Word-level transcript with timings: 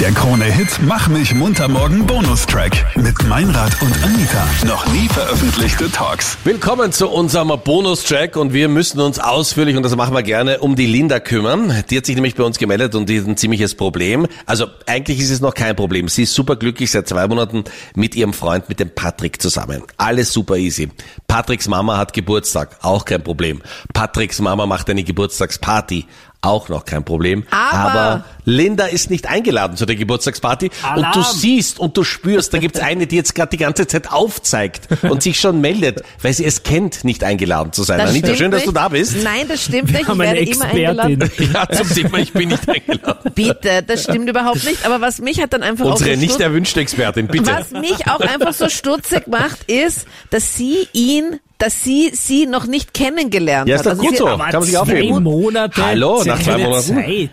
Der 0.00 0.12
Krone-Hit 0.12 0.78
Mach 0.82 1.08
mich 1.08 1.34
munter 1.34 1.66
morgen 1.66 2.06
Bonustrack 2.06 2.96
mit 2.96 3.20
Meinrad 3.26 3.82
und 3.82 3.92
Anita. 4.04 4.46
Noch 4.64 4.86
nie 4.92 5.08
veröffentlichte 5.08 5.90
Talks. 5.90 6.38
Willkommen 6.44 6.92
zu 6.92 7.08
unserem 7.08 7.52
Bonustrack 7.64 8.36
und 8.36 8.52
wir 8.52 8.68
müssen 8.68 9.00
uns 9.00 9.18
ausführlich, 9.18 9.76
und 9.76 9.82
das 9.82 9.96
machen 9.96 10.14
wir 10.14 10.22
gerne, 10.22 10.60
um 10.60 10.76
die 10.76 10.86
Linda 10.86 11.18
kümmern. 11.18 11.82
Die 11.90 11.96
hat 11.96 12.06
sich 12.06 12.14
nämlich 12.14 12.36
bei 12.36 12.44
uns 12.44 12.58
gemeldet 12.58 12.94
und 12.94 13.08
die 13.08 13.18
hat 13.18 13.26
ein 13.26 13.36
ziemliches 13.36 13.74
Problem. 13.74 14.28
Also 14.46 14.66
eigentlich 14.86 15.18
ist 15.18 15.30
es 15.30 15.40
noch 15.40 15.54
kein 15.54 15.74
Problem. 15.74 16.06
Sie 16.06 16.22
ist 16.22 16.34
superglücklich 16.34 16.92
seit 16.92 17.08
zwei 17.08 17.26
Monaten 17.26 17.64
mit 17.96 18.14
ihrem 18.14 18.34
Freund, 18.34 18.68
mit 18.68 18.78
dem 18.78 18.94
Patrick 18.94 19.42
zusammen. 19.42 19.82
Alles 19.96 20.32
super 20.32 20.54
easy. 20.54 20.90
Patricks 21.26 21.66
Mama 21.66 21.96
hat 21.96 22.12
Geburtstag, 22.12 22.76
auch 22.82 23.04
kein 23.04 23.24
Problem. 23.24 23.62
Patricks 23.94 24.40
Mama 24.40 24.64
macht 24.66 24.88
eine 24.90 25.02
Geburtstagsparty, 25.02 26.06
auch 26.40 26.68
noch 26.68 26.84
kein 26.84 27.04
Problem. 27.04 27.44
Aber- 27.50 28.24
Linda 28.44 28.86
ist 28.86 29.10
nicht 29.10 29.26
eingeladen 29.28 29.76
zu 29.76 29.84
der 29.84 29.94
Geburtstagsparty 29.96 30.66
und 30.94 31.02
du 31.02 31.06
Alarm. 31.20 31.24
siehst 31.36 31.78
und 31.78 31.96
du 31.98 32.02
spürst, 32.04 32.54
da 32.54 32.58
gibt's 32.58 32.80
eine, 32.80 33.06
die 33.06 33.16
jetzt 33.16 33.34
gerade 33.34 33.50
die 33.50 33.58
ganze 33.58 33.86
Zeit 33.86 34.10
aufzeigt 34.10 34.88
und 35.02 35.22
sich 35.22 35.38
schon 35.38 35.60
meldet, 35.60 36.02
weil 36.22 36.32
sie 36.32 36.46
es 36.46 36.62
kennt, 36.62 37.04
nicht 37.04 37.24
eingeladen 37.24 37.74
zu 37.74 37.82
sein. 37.82 37.98
Das 37.98 38.08
Anita, 38.10 38.28
stimmt 38.28 38.38
schön, 38.38 38.50
dass 38.50 38.62
du 38.62 38.68
nicht. 38.70 38.76
da 38.78 38.88
bist. 38.88 39.16
Nein, 39.22 39.46
das 39.48 39.64
stimmt 39.64 39.90
nicht. 39.92 40.00
Ich 40.00 40.08
werde 40.08 40.22
immer 40.22 40.34
Expertin. 40.38 40.86
eingeladen. 41.00 41.30
Ja, 41.52 41.68
zum 41.68 41.88
Thema, 41.94 42.18
ich 42.18 42.32
bin 42.32 42.48
nicht 42.48 42.66
eingeladen. 42.68 43.32
Bitte, 43.34 43.82
das 43.86 44.04
stimmt 44.04 44.30
überhaupt 44.30 44.64
nicht. 44.64 44.86
Aber 44.86 45.00
was 45.02 45.18
mich 45.20 45.42
hat 45.42 45.52
dann 45.52 45.62
einfach 45.62 45.84
Unsere 45.84 46.10
auch 46.10 46.14
so 46.14 46.20
nicht 46.20 46.40
erwünschte 46.40 46.80
Expertin, 46.80 47.26
bitte. 47.26 47.46
Was 47.52 47.70
mich 47.72 48.06
auch 48.08 48.20
einfach 48.20 48.54
so 48.54 48.68
stutzig 48.70 49.26
macht, 49.26 49.64
ist, 49.70 50.06
dass 50.30 50.54
sie 50.56 50.88
ihn, 50.94 51.38
dass 51.58 51.82
sie 51.82 52.10
sie 52.14 52.46
noch 52.46 52.66
nicht 52.66 52.94
kennengelernt 52.94 53.68
Ja, 53.68 53.76
ist 53.76 53.80
hat. 53.80 53.86
doch 53.86 53.90
Also 53.98 54.02
gut 54.02 54.16
so. 54.16 54.24
Kann 54.26 54.38
man 54.38 54.62
sich 54.62 54.78
aufheben. 54.78 55.22
Monate. 55.22 55.84
Hallo, 55.84 56.22
nach 56.24 56.40
zwei 56.42 56.58
Monaten. 56.58 56.94
Zeit. 56.94 57.30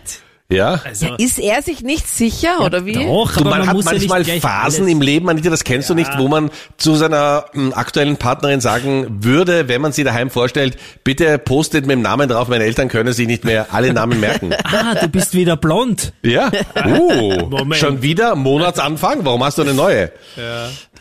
Ja. 0.48 0.80
Also, 0.84 1.08
Ist 1.18 1.40
er 1.40 1.60
sich 1.62 1.82
nicht 1.82 2.06
sicher, 2.06 2.60
oder 2.64 2.86
wie? 2.86 2.92
doch, 2.92 3.32
Du, 3.34 3.40
aber 3.40 3.50
man, 3.50 3.58
man, 3.58 3.68
hat 3.68 3.74
muss 3.74 3.84
manchmal 3.84 4.22
ja 4.22 4.34
Phasen 4.40 4.82
alles. 4.84 4.92
im 4.92 5.02
Leben, 5.02 5.28
Anita, 5.28 5.50
das 5.50 5.64
kennst 5.64 5.90
du 5.90 5.94
nicht, 5.94 6.10
wo 6.18 6.28
man 6.28 6.50
zu 6.76 6.94
seiner 6.94 7.46
m, 7.52 7.72
aktuellen 7.74 8.16
Partnerin 8.16 8.60
sagen 8.60 9.06
würde, 9.24 9.66
wenn 9.66 9.80
man 9.80 9.90
sie 9.90 10.04
daheim 10.04 10.30
vorstellt, 10.30 10.76
bitte 11.02 11.38
postet 11.38 11.86
mit 11.86 11.94
dem 11.96 12.02
Namen 12.02 12.28
drauf, 12.28 12.46
meine 12.46 12.62
Eltern 12.62 12.88
können 12.88 13.12
sich 13.12 13.26
nicht 13.26 13.44
mehr 13.44 13.66
alle 13.72 13.92
Namen 13.92 14.20
merken. 14.20 14.50
Ah, 14.64 14.94
du 14.94 15.08
bist 15.08 15.32
wieder 15.34 15.56
blond. 15.56 16.12
Ja. 16.22 16.50
Uh, 16.86 17.46
Moment. 17.48 17.76
schon 17.80 18.02
wieder 18.02 18.36
Monatsanfang? 18.36 19.24
Warum 19.24 19.42
hast 19.42 19.58
du 19.58 19.62
eine 19.62 19.74
neue? 19.74 20.12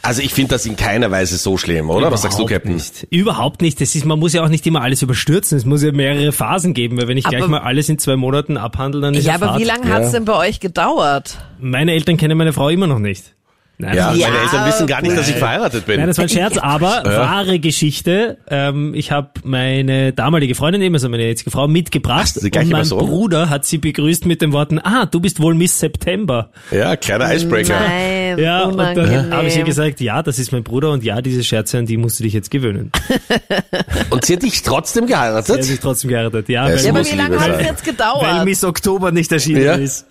Also 0.01 0.21
ich 0.21 0.33
finde 0.33 0.51
das 0.55 0.65
in 0.65 0.75
keiner 0.75 1.09
Weise 1.11 1.37
so 1.37 1.57
schlimm, 1.57 1.89
oder? 1.89 2.11
Was 2.11 2.21
sagst 2.21 2.37
du, 2.39 2.43
Überhaupt 2.43 2.63
Captain? 2.63 2.75
Nicht. 2.75 3.07
Überhaupt 3.09 3.61
nicht. 3.61 3.81
Das 3.81 3.95
ist, 3.95 4.05
man 4.05 4.19
muss 4.19 4.33
ja 4.33 4.43
auch 4.43 4.49
nicht 4.49 4.65
immer 4.67 4.81
alles 4.81 5.01
überstürzen. 5.01 5.57
Es 5.57 5.65
muss 5.65 5.81
ja 5.83 5.91
mehrere 5.91 6.31
Phasen 6.31 6.73
geben, 6.73 6.97
weil 6.97 7.07
wenn 7.07 7.17
ich 7.17 7.25
Aber- 7.25 7.37
gleich 7.37 7.47
mal 7.49 7.59
alles 7.59 7.89
in 7.89 7.97
zwei 7.99 8.15
Monaten 8.15 8.57
abhandle, 8.57 9.01
dann 9.01 9.13
ist 9.13 9.25
Ja, 9.25 9.33
ja 9.34 9.34
aber 9.35 9.47
Fahrt. 9.47 9.59
wie 9.59 9.63
lange 9.63 9.93
hat's 9.93 10.11
denn 10.11 10.25
bei 10.25 10.35
euch 10.35 10.59
gedauert? 10.59 11.37
Meine 11.59 11.91
Eltern 11.93 12.17
kennen 12.17 12.37
meine 12.37 12.53
Frau 12.53 12.69
immer 12.69 12.87
noch 12.87 12.99
nicht. 12.99 13.34
Nein, 13.77 13.95
Ja, 13.95 14.09
das- 14.11 14.19
Ja. 14.19 14.27
meine 14.29 14.41
Eltern 14.41 14.67
wissen 14.67 14.87
gar 14.87 15.01
nicht, 15.01 15.17
dass 15.17 15.27
ich 15.29 15.35
verheiratet 15.35 15.85
bin. 15.85 15.97
Nein, 15.97 16.07
das 16.07 16.17
war 16.17 16.25
ein 16.25 16.29
Scherz, 16.29 16.57
aber 16.57 16.87
wahre 17.05 17.59
Geschichte. 17.59 18.37
Ähm, 18.49 18.93
ich 18.95 19.11
habe 19.11 19.31
meine 19.43 20.13
damalige 20.13 20.55
Freundin 20.55 20.81
eben, 20.81 20.95
also 20.95 21.09
meine 21.09 21.23
jetzige 21.27 21.51
Frau, 21.51 21.67
mitgebracht. 21.67 22.33
Ach, 22.37 22.41
die 22.41 22.49
gleiche 22.51 22.67
und 22.67 22.71
mein 22.71 22.81
Person? 22.81 22.99
Bruder 23.05 23.49
hat 23.49 23.65
sie 23.65 23.77
begrüßt 23.77 24.25
mit 24.25 24.41
den 24.41 24.53
Worten, 24.53 24.79
ah, 24.79 25.05
du 25.05 25.19
bist 25.19 25.41
wohl 25.41 25.55
Miss 25.55 25.77
September. 25.79 26.51
ja, 26.71 26.95
kleiner 26.95 27.33
Icebreaker. 27.35 27.77
Nein, 27.79 28.39
Ja, 28.39 28.63
und 28.63 28.77
dann 28.77 29.31
habe 29.31 29.47
ich 29.47 29.57
ihr 29.57 29.63
gesagt, 29.63 29.99
ja, 30.01 30.23
das 30.23 30.39
ist 30.39 30.51
mein 30.51 30.63
Bruder 30.63 30.91
und 30.91 31.03
ja, 31.03 31.21
diese 31.21 31.43
Scherze, 31.43 31.77
an 31.77 31.85
die 31.85 31.97
musst 31.97 32.19
du 32.19 32.23
dich 32.23 32.33
jetzt 32.33 32.51
gewöhnen. 32.51 32.91
Und 34.09 34.25
sie 34.25 34.33
hat 34.33 34.43
dich 34.43 34.61
trotzdem 34.63 35.07
Er 35.07 35.19
hat 35.19 35.45
geheiratet? 35.45 35.63
sich 35.63 35.79
trotzdem 35.79 36.09
geheiratet, 36.09 36.49
ja, 36.49 36.69
Es 36.69 36.83
ja, 36.85 36.91
aber 36.91 37.05
wie 37.05 37.15
lange 37.15 37.35
hat's 37.39 37.45
sein. 37.57 37.65
jetzt 37.65 37.85
weil 37.85 37.93
gedauert? 37.93 38.45
Miss 38.45 38.63
Oktober 38.63 39.11
nicht 39.11 39.31
erschienen 39.31 39.63
Ja. 39.63 39.73
ist. 39.75 40.05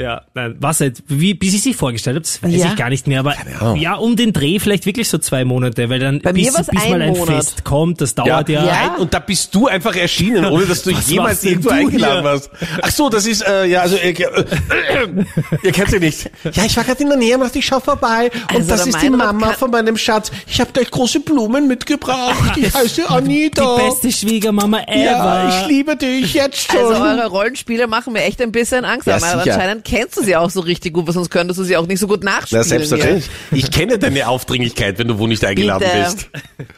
Ja, 0.00 0.22
nein, 0.32 0.54
was 0.60 0.80
halt, 0.80 1.02
wie, 1.08 1.36
wie 1.40 1.50
sie 1.50 1.58
sich 1.58 1.74
vorgestellt 1.74 2.16
hat, 2.18 2.22
das 2.22 2.40
weiß 2.40 2.52
Ja. 2.54 2.66
ich 2.68 2.76
gar 2.76 2.88
nicht 2.88 3.08
mehr, 3.08 3.18
aber 3.18 3.34
ja, 3.76 3.94
um 3.96 4.14
den 4.14 4.32
Dreh 4.32 4.60
vielleicht 4.60 4.86
wirklich 4.86 5.08
so 5.08 5.18
zwei 5.18 5.44
Monate, 5.44 5.90
weil 5.90 5.98
dann 5.98 6.20
Bei 6.20 6.32
bis, 6.32 6.52
bis 6.54 6.68
ein 6.68 6.90
mal 6.90 7.02
ein 7.02 7.12
Monat. 7.14 7.34
Fest 7.34 7.64
kommt, 7.64 8.00
das 8.00 8.14
dauert 8.14 8.48
ja. 8.48 8.64
Ja. 8.64 8.72
Nein, 8.90 8.90
und 9.00 9.12
da 9.12 9.18
bist 9.18 9.52
du 9.56 9.66
einfach 9.66 9.96
erschienen, 9.96 10.44
ohne 10.44 10.66
dass 10.66 10.84
du 10.84 10.92
Was 10.96 11.10
jemals 11.10 11.42
irgendwo 11.42 11.70
du 11.70 11.74
eingeladen 11.74 12.14
hier? 12.22 12.24
warst. 12.24 12.50
Ach 12.80 12.90
so, 12.92 13.08
das 13.10 13.26
ist, 13.26 13.44
äh, 13.44 13.64
ja, 13.66 13.80
also, 13.80 13.96
äh, 13.96 14.10
äh, 14.12 15.24
ihr 15.64 15.72
kennt 15.72 15.90
sie 15.90 15.98
nicht. 15.98 16.30
Ja, 16.52 16.64
ich 16.64 16.76
war 16.76 16.84
gerade 16.84 17.02
in 17.02 17.08
der 17.08 17.18
Nähe, 17.18 17.36
dachte 17.38 17.58
ich, 17.58 17.66
schau 17.66 17.80
vorbei. 17.80 18.30
Und 18.50 18.56
Also 18.56 18.68
das 18.70 18.84
der 18.84 18.94
ist 18.94 19.02
die 19.02 19.10
Mama 19.10 19.48
kann- 19.48 19.56
von 19.56 19.70
meinem 19.70 19.96
Schatz. 19.96 20.30
Ich 20.46 20.60
habe 20.60 20.70
gleich 20.72 20.90
große 20.90 21.20
Blumen 21.20 21.66
mitgebracht. 21.68 22.36
Ich 22.56 22.72
heiße 22.74 23.08
Anita. 23.10 23.76
Die 23.76 23.82
beste 23.82 24.12
Schwiegermama 24.12 24.80
ever. 24.86 24.96
ja, 25.04 25.60
ich 25.62 25.66
liebe 25.68 25.96
dich 25.96 26.34
jetzt 26.34 26.70
schon. 26.70 26.78
Also 26.78 27.02
eure 27.02 27.26
Rollenspiele 27.26 27.86
machen 27.86 28.12
mir 28.12 28.22
echt 28.22 28.40
ein 28.42 28.52
bisschen 28.52 28.84
Angst. 28.84 29.06
Ja, 29.06 29.16
aber 29.16 29.42
sicher. 29.42 29.54
anscheinend 29.54 29.84
kennst 29.88 30.16
du 30.16 30.22
sie 30.22 30.36
auch 30.36 30.50
so 30.50 30.60
richtig 30.60 30.92
gut, 30.92 31.06
weil 31.06 31.14
sonst 31.14 31.30
könntest 31.30 31.58
du 31.58 31.64
sie 31.64 31.76
auch 31.76 31.86
nicht 31.86 32.00
so 32.00 32.06
gut 32.06 32.22
nachspielen. 32.22 32.62
Na, 32.62 32.68
selbstverständlich. 32.68 33.30
Ich 33.52 33.70
kenne 33.70 33.98
deine 33.98 34.28
Aufdringlichkeit, 34.28 34.98
wenn 34.98 35.08
du 35.08 35.18
wo 35.18 35.26
nicht 35.26 35.44
eingeladen 35.44 35.88
Bitte. 35.88 36.04
bist. 36.04 36.68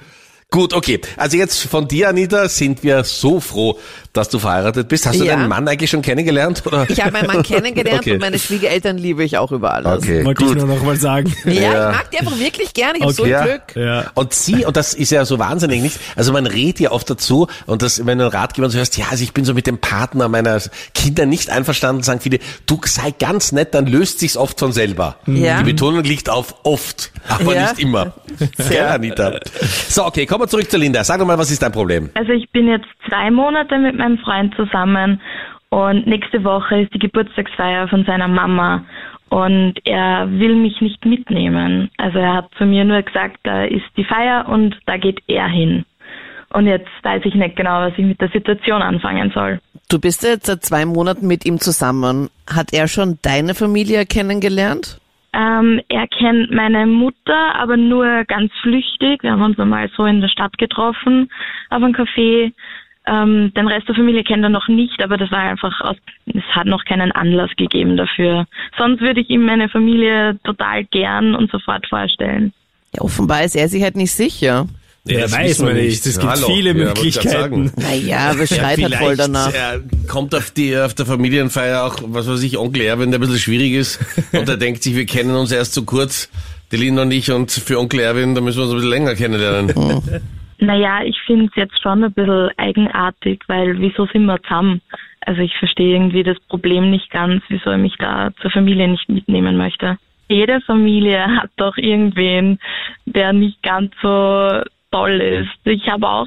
Gut, 0.51 0.75
okay. 0.75 1.01
Also 1.17 1.37
jetzt 1.37 1.61
von 1.69 1.87
dir, 1.87 2.09
Anita, 2.09 2.49
sind 2.49 2.83
wir 2.83 3.05
so 3.05 3.39
froh, 3.39 3.79
dass 4.13 4.29
du 4.31 4.41
verheiratet 4.41 4.89
bist. 4.89 5.07
Hast 5.07 5.21
du 5.21 5.25
Ja. 5.25 5.37
deinen 5.37 5.49
Mann 5.49 5.69
eigentlich 5.69 5.89
schon 5.91 6.03
kennengelernt? 6.03 6.65
Oder? 6.67 6.91
Ich 6.91 7.01
habe 7.01 7.13
meinen 7.13 7.29
Mann 7.29 7.45
kennengelernt 7.45 8.01
Okay. 8.01 8.15
und 8.15 8.19
meine 8.21 8.37
Schwiegereltern 8.41 8.99
liebe 8.99 9.23
ich 9.23 9.39
auch 9.39 9.53
über 9.53 9.73
alles. 9.75 10.03
Okay, 10.03 10.25
Wollte 10.25 10.43
ich 10.43 10.49
gut. 10.49 10.59
nur 10.59 10.67
noch 10.67 10.83
mal 10.83 10.97
sagen. 10.97 11.33
Ja, 11.45 11.53
Ja. 11.53 11.91
ich 11.91 11.97
mag 11.97 12.11
die 12.11 12.19
einfach 12.19 12.39
wirklich 12.41 12.75
gerne. 12.75 12.99
Ich 12.99 13.03
habe 13.05 13.13
so 13.13 13.23
Okay. 13.23 13.35
ein 13.37 13.47
Ja. 13.47 13.57
Glück. 13.59 13.77
Ja. 13.77 14.11
Und 14.15 14.35
sie, 14.35 14.65
und 14.65 14.77
das 14.77 14.93
ist 14.95 15.13
ja 15.13 15.25
so 15.25 15.39
wahnsinnig 15.39 15.83
nicht, 15.83 16.01
also 16.17 16.33
man 16.33 16.47
redet 16.47 16.81
ja 16.81 16.91
oft 16.91 17.09
dazu 17.09 17.47
und 17.67 17.83
das, 17.83 18.05
wenn 18.05 18.19
du 18.19 18.25
einen 18.25 18.33
Ratgeber 18.35 18.69
so 18.71 18.77
hörst, 18.79 18.97
ja, 18.97 19.05
also 19.09 19.23
ich 19.23 19.33
bin 19.33 19.45
so 19.45 19.55
mit 19.55 19.69
dem 19.69 19.79
Partner 19.79 20.29
meiner 20.29 20.61
Kinder 20.95 21.27
nicht 21.27 21.49
einverstanden, 21.51 22.03
sagen 22.03 22.19
viele, 22.19 22.41
du 22.67 22.81
sei 22.85 23.15
ganz 23.17 23.53
nett, 23.53 23.73
dann 23.75 23.87
löst 23.87 24.19
sich's 24.19 24.37
oft 24.37 24.59
von 24.59 24.73
selber. 24.73 25.15
Ja. 25.29 25.59
Die 25.59 25.65
Betonung 25.71 26.03
liegt 26.03 26.29
auf 26.29 26.57
oft, 26.65 27.13
aber 27.29 27.55
Ja. 27.55 27.69
nicht 27.71 27.79
immer. 27.79 28.15
Gell, 28.69 28.83
Anita? 28.87 29.39
So, 29.89 30.05
okay, 30.07 30.27
kommen 30.27 30.40
wir 30.41 30.49
zurück 30.49 30.71
zu 30.71 30.79
Linda. 30.79 31.05
Sag 31.05 31.19
doch 31.19 31.27
mal, 31.27 31.39
was 31.39 31.51
ist 31.51 31.63
dein 31.63 31.73
Problem? 31.73 32.11
Also 32.15 32.33
ich 32.33 32.51
bin 32.51 32.69
jetzt 32.69 32.89
zwei 33.09 33.31
Monate 33.31 33.79
mit 33.79 33.97
meinem 33.97 34.19
Freund 34.19 34.55
zusammen 34.55 35.21
und 35.71 36.07
nächste 36.07 36.43
Woche 36.45 36.83
ist 36.83 36.95
die 36.95 36.99
Geburtstagsfeier 36.99 37.89
von 37.89 38.05
seiner 38.05 38.29
Mama 38.29 38.85
und 39.29 39.75
er 39.85 40.29
will 40.31 40.57
mich 40.57 40.81
nicht 40.81 41.05
mitnehmen. 41.05 41.91
Also 41.97 42.19
er 42.19 42.35
hat 42.35 42.51
zu 42.59 42.67
mir 42.67 42.85
nur 42.85 43.01
gesagt, 43.03 43.39
da 43.45 43.65
ist 43.65 43.87
die 43.97 44.05
Feier 44.05 44.49
und 44.49 44.77
da 44.87 44.97
geht 44.97 45.23
er 45.29 45.47
hin. 45.47 45.85
Und 46.53 46.67
jetzt 46.67 46.89
weiß 47.03 47.23
ich 47.25 47.35
nicht 47.35 47.55
genau, 47.55 47.81
was 47.81 47.93
ich 47.97 48.05
mit 48.05 48.21
der 48.21 48.29
Situation 48.31 48.83
anfangen 48.83 49.31
soll. 49.33 49.61
Du 49.89 50.01
bist 50.01 50.25
ja 50.25 50.31
jetzt 50.31 50.47
seit 50.47 50.65
zwei 50.65 50.85
Monaten 50.85 51.29
mit 51.29 51.45
ihm 51.45 51.61
zusammen. 51.61 52.29
Hat 52.53 52.73
er 52.73 52.89
schon 52.89 53.19
deine 53.23 53.55
Familie 53.55 54.05
kennengelernt? 54.05 55.00
Ähm, 55.33 55.81
er 55.89 56.09
kennt 56.09 56.51
meine 56.51 56.87
Mutter, 56.87 57.55
aber 57.55 57.77
nur 57.77 58.25
ganz 58.25 58.53
flüchtig. 58.63 59.23
Wir 59.23 59.33
haben 59.33 59.43
uns 59.43 59.59
einmal 59.59 59.89
so 59.97 60.05
in 60.05 60.21
der 60.21 60.29
Stadt 60.29 60.59
getroffen, 60.59 61.31
auf 61.71 61.83
einem 61.83 61.95
Café. 61.95 62.53
Ähm, 63.07 63.53
den 63.55 63.69
Rest 63.69 63.89
der 63.89 63.95
Familie 63.95 64.25
kennt 64.25 64.43
er 64.43 64.51
noch 64.51 64.69
nicht, 64.69 65.03
aber 65.03 65.17
das 65.17 65.31
war 65.31 65.39
einfach 65.39 65.81
aus, 65.81 65.97
es 66.27 66.45
hat 66.51 66.67
noch 66.67 66.85
keinen 66.85 67.13
Anlass 67.13 67.51
gegeben 67.57 67.97
dafür. 67.97 68.47
Sonst 68.77 69.01
würde 69.01 69.21
ich 69.21 69.31
ihm 69.31 69.45
meine 69.47 69.69
Familie 69.69 70.39
total 70.45 70.85
gern 70.85 71.35
und 71.35 71.51
sofort 71.51 71.87
vorstellen. 71.87 72.53
Ja, 72.95 73.03
offenbar 73.03 73.45
ist 73.45 73.57
er 73.57 73.69
sich 73.69 73.83
halt 73.83 73.97
nicht 73.97 74.13
sicher. 74.13 74.67
Wer 75.05 75.21
das 75.23 75.33
weiß 75.33 75.61
man 75.61 75.75
nicht. 75.75 76.05
Es 76.05 76.19
gibt 76.19 76.39
viele 76.47 76.69
Ja, 76.71 76.75
Möglichkeiten. 76.75 77.29
sagen. 77.29 77.73
Naja, 77.77 78.31
aber 78.31 78.47
schreit 78.47 78.83
halt 78.83 78.95
voll 78.97 79.17
danach. 79.17 79.53
äh, 79.53 79.81
kommt 80.09 80.35
auf 80.35 80.51
die 80.51 80.77
auf 80.77 80.93
der 80.95 81.07
Familienfeier 81.07 81.85
auch, 81.85 81.97
was 82.07 82.29
weiß 82.29 82.43
ich, 82.43 82.59
Onkel 82.59 82.83
Erwin, 82.83 83.11
der 83.11 83.19
ein 83.19 83.23
bisschen 83.23 83.39
schwierig 83.39 83.73
ist 83.73 83.99
und 84.33 84.47
der 84.47 84.57
denkt 84.59 84.83
sich, 84.83 84.95
wir 84.95 85.07
kennen 85.07 85.35
uns 85.37 85.53
erst 85.53 85.73
so 85.75 85.85
kurz, 85.85 86.29
die 86.71 86.77
Linda 86.77 87.03
und 87.03 87.13
ich 87.13 87.31
und 87.33 87.51
für 87.51 87.79
Onkel 87.79 88.01
Erwin, 88.01 88.35
da 88.35 88.41
müssen 88.43 88.59
wir 88.59 88.65
uns 88.65 88.73
ein 88.73 88.77
bisschen 88.77 88.91
länger 88.91 89.15
kennenlernen. 89.15 90.03
Naja, 90.59 91.01
ich 91.05 91.17
finde 91.27 91.47
es 91.47 91.53
jetzt 91.57 91.81
schon 91.83 92.05
ein 92.05 92.13
bisschen 92.13 92.51
eigenartig, 92.59 93.41
weil 93.47 93.79
wieso 93.81 94.07
sind 94.13 94.27
wir 94.27 94.41
zusammen? 94.43 94.83
Also 95.23 95.41
ich 95.41 95.55
verstehe 95.59 95.95
irgendwie 95.95 96.23
das 96.23 96.39
Problem 96.49 96.91
nicht 96.91 97.11
ganz, 97.11 97.43
wieso 97.49 97.71
er 97.71 97.79
mich 97.79 97.95
da 97.99 98.31
zur 98.43 98.51
Familie 98.51 98.89
nicht 98.89 99.09
mitnehmen 99.09 99.57
möchte. 99.57 99.97
Jede 100.29 100.61
Familie 100.61 101.25
hat 101.27 101.51
doch 101.57 101.77
irgendwen, 101.79 102.59
der 103.07 103.33
nicht 103.33 103.63
ganz 103.63 103.91
so 104.03 104.61
toll 104.91 105.21
ist. 105.21 105.67
Ich 105.67 105.89
habe 105.89 106.07
auch 106.09 106.27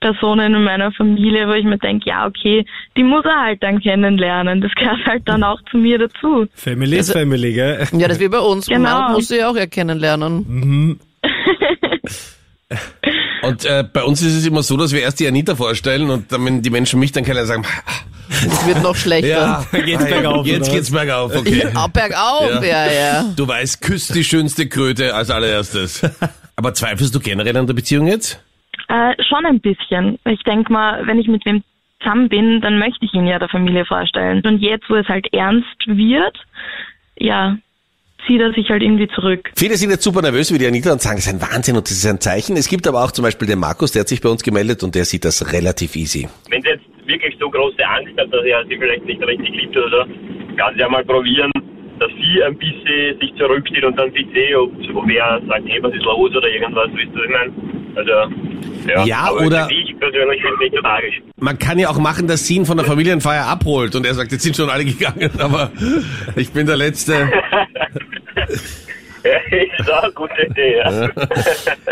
Personen 0.00 0.54
in 0.54 0.64
meiner 0.64 0.92
Familie, 0.92 1.46
wo 1.46 1.52
ich 1.52 1.64
mir 1.64 1.76
denke, 1.78 2.08
ja 2.08 2.26
okay, 2.26 2.64
die 2.96 3.02
muss 3.02 3.24
er 3.24 3.42
halt 3.42 3.62
dann 3.62 3.80
kennenlernen. 3.80 4.60
Das 4.62 4.72
gehört 4.74 5.04
halt 5.06 5.22
dann 5.26 5.42
auch 5.42 5.60
zu 5.70 5.76
mir 5.76 5.98
dazu. 5.98 6.46
Family 6.54 6.96
is 6.96 7.12
Family, 7.12 7.52
gell? 7.52 7.86
Ja, 7.92 8.08
das 8.08 8.16
ist 8.16 8.22
wie 8.24 8.28
bei 8.28 8.38
uns. 8.38 8.66
Genau. 8.66 9.10
Musst 9.12 9.30
du 9.30 9.36
ja 9.38 9.50
auch 9.50 9.56
ja 9.56 9.66
kennenlernen. 9.66 10.98
Und 13.42 13.64
äh, 13.64 13.84
bei 13.90 14.04
uns 14.04 14.22
ist 14.22 14.34
es 14.36 14.46
immer 14.46 14.62
so, 14.62 14.76
dass 14.76 14.92
wir 14.92 15.00
erst 15.00 15.18
die 15.18 15.26
Anita 15.26 15.56
vorstellen 15.56 16.08
und 16.10 16.30
dann, 16.30 16.44
wenn 16.44 16.62
die 16.62 16.70
Menschen 16.70 17.00
mich 17.00 17.10
dann 17.10 17.24
kennen, 17.24 17.44
sagen, 17.46 17.64
Es 18.28 18.66
wird 18.66 18.82
noch 18.82 18.94
schlechter. 18.94 19.66
geht's 19.72 20.04
bergauf, 20.04 20.46
jetzt 20.46 20.68
oder 20.68 20.76
geht's 20.76 20.90
bergauf, 20.90 21.34
okay. 21.36 21.66
Ja, 21.74 21.86
bergauf, 21.88 22.62
ja, 22.64 22.86
Ja. 22.86 22.92
ja. 22.92 23.24
Du 23.34 23.48
weißt, 23.48 23.80
küsst 23.80 24.14
die 24.14 24.22
schönste 24.24 24.68
Kröte 24.68 25.14
als 25.14 25.30
allererstes. 25.30 26.02
Aber 26.60 26.74
zweifelst 26.74 27.14
du 27.14 27.20
generell 27.20 27.56
an 27.56 27.66
der 27.66 27.72
Beziehung 27.72 28.06
jetzt? 28.06 28.44
Äh, 28.88 29.14
schon 29.22 29.46
ein 29.46 29.60
bisschen. 29.60 30.18
Ich 30.26 30.42
denke 30.42 30.70
mal, 30.70 31.06
wenn 31.06 31.18
ich 31.18 31.26
mit 31.26 31.42
wem 31.46 31.62
zusammen 32.02 32.28
bin, 32.28 32.60
dann 32.60 32.78
möchte 32.78 33.02
ich 33.02 33.14
ihn 33.14 33.26
ja 33.26 33.38
der 33.38 33.48
Familie 33.48 33.86
vorstellen. 33.86 34.42
Und 34.44 34.58
jetzt, 34.58 34.84
wo 34.90 34.96
es 34.96 35.08
halt 35.08 35.32
ernst 35.32 35.86
wird, 35.86 36.36
ja, 37.16 37.56
zieht 38.26 38.42
er 38.42 38.52
sich 38.52 38.68
halt 38.68 38.82
irgendwie 38.82 39.08
zurück. 39.08 39.50
Viele 39.56 39.76
sind 39.76 39.88
jetzt 39.88 40.02
super 40.02 40.20
nervös 40.20 40.52
wie 40.52 40.58
die 40.58 40.66
Anita 40.66 40.92
und 40.92 41.00
sagen, 41.00 41.16
das 41.16 41.28
ist 41.28 41.32
ein 41.32 41.40
Wahnsinn 41.40 41.76
und 41.76 41.86
das 41.86 41.92
ist 41.92 42.04
ein 42.04 42.20
Zeichen. 42.20 42.58
Es 42.58 42.68
gibt 42.68 42.86
aber 42.86 43.04
auch 43.04 43.12
zum 43.12 43.22
Beispiel 43.22 43.48
den 43.48 43.58
Markus, 43.58 43.92
der 43.92 44.00
hat 44.00 44.08
sich 44.08 44.20
bei 44.20 44.28
uns 44.28 44.42
gemeldet 44.42 44.82
und 44.82 44.94
der 44.94 45.06
sieht 45.06 45.24
das 45.24 45.54
relativ 45.54 45.96
easy. 45.96 46.28
Wenn 46.50 46.60
sie 46.60 46.68
jetzt 46.68 46.84
wirklich 47.06 47.34
so 47.40 47.48
große 47.48 47.88
Angst 47.88 48.12
hat, 48.18 48.30
dass 48.30 48.44
er 48.44 48.66
sie 48.66 48.76
vielleicht 48.76 49.06
nicht 49.06 49.22
richtig 49.22 49.48
liebt 49.48 49.74
oder 49.78 50.04
so, 50.04 50.56
kann 50.56 50.74
sie 50.74 50.80
ja 50.80 50.90
mal 50.90 51.06
probieren, 51.06 51.50
dass 52.00 52.10
sie 52.12 52.42
ein 52.42 52.56
bisschen 52.56 53.20
sich 53.20 53.34
zurückzieht 53.36 53.84
und 53.84 53.94
dann 53.96 54.10
sieht 54.12 54.28
sie, 54.32 54.56
ob, 54.56 54.72
ob 54.96 55.06
wer 55.06 55.38
sagt, 55.46 55.62
hey, 55.66 55.82
was 55.82 55.92
ist 55.92 56.02
los 56.02 56.34
oder 56.34 56.48
irgendwas, 56.48 56.88
wisst 56.94 57.14
ihr, 57.14 57.24
ich 57.24 57.30
meine? 57.30 57.52
Also, 57.94 58.10
ja. 58.88 59.04
Ja, 59.04 59.16
aber 59.28 59.46
oder- 59.46 59.68
Ich 59.70 59.94
persönlich 59.98 60.40
finde 60.40 60.54
es 60.54 60.60
nicht 60.60 60.74
so 60.76 60.80
tragisch. 60.80 61.20
Man 61.38 61.58
kann 61.58 61.78
ja 61.78 61.90
auch 61.90 61.98
machen, 61.98 62.26
dass 62.26 62.46
sie 62.46 62.56
ihn 62.56 62.64
von 62.64 62.78
der 62.78 62.86
Familienfeier 62.86 63.46
abholt 63.46 63.94
und 63.94 64.06
er 64.06 64.14
sagt, 64.14 64.32
jetzt 64.32 64.42
sind 64.42 64.56
schon 64.56 64.70
alle 64.70 64.86
gegangen, 64.86 65.30
aber 65.38 65.70
ich 66.36 66.50
bin 66.52 66.66
der 66.66 66.76
Letzte. 66.78 67.12
ist 69.22 69.92
auch 69.92 70.02
eine 70.02 70.12
gute 70.14 70.42
Idee, 70.46 70.78
ja. 70.78 71.08